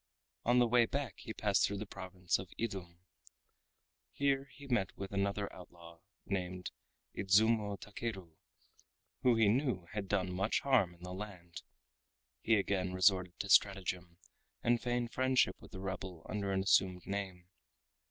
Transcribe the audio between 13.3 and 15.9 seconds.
to stratagem, and feigned friendship with the